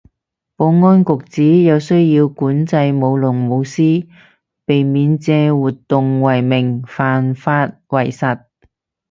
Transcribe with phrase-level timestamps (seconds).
[0.55, 4.07] 保安局指有需要管制舞龍舞獅，
[4.65, 8.45] 避免借活動為名犯法為實